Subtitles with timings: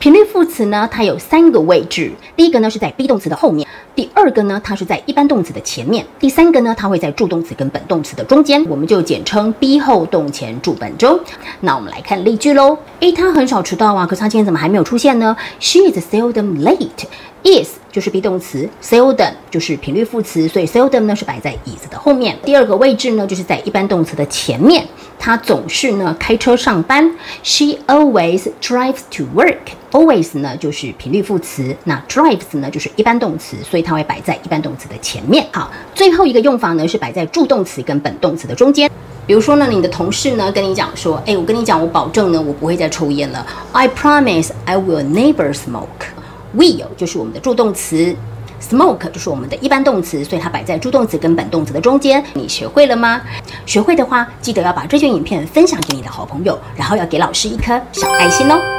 [0.00, 2.12] 频率副词呢，它有三个位置。
[2.36, 3.66] 第一个呢是在 be 动词的后面，
[3.96, 11.18] 第二个呢它是在一般动词的前面，第三个呢它会在助动词跟本动词的中间，我们就简称 be 后动前助本中。
[11.60, 12.78] 那我们来看例句喽。
[13.00, 17.06] 诶，他很少迟到啊，可是他今天怎么还没有出现呢？She is seldom late.
[17.42, 22.36] is 就是 be 动词，seldom 就是频率副词，所以 seldom 呢是摆在椅子的后面。
[22.44, 24.86] 第二个位置呢就是在一般动词的前面，
[25.18, 27.10] 他总是呢开车上班。
[27.42, 29.56] She always drives to work.
[29.92, 35.46] always 呢就是频率副词，那 drives 呢就是一般动词，所以它会摆在一般动词的前面。
[35.52, 38.90] 好，最后一个用法呢是摆在助动词跟本动词的中间。
[39.26, 43.46] 比如说呢，你的同事呢跟你讲说，哎，我跟你讲，我保证呢我不会再抽烟了。
[43.72, 45.86] I promise I will never smoke.
[46.56, 48.14] Will 就是我们的助动词
[48.60, 52.22] ，smoke 就是我们的一般动词，所以它摆在助动词跟本动词的中间。
[52.34, 53.20] 你学会了吗？
[53.66, 58.77] 学会的话，记得要把这卷影片分享给你的好朋友，然后要给老师一颗小爱心哦。